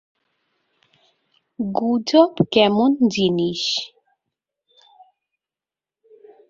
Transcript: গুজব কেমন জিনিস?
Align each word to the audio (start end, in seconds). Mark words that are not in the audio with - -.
গুজব 1.59 2.31
কেমন 2.53 2.89
জিনিস? 3.13 3.61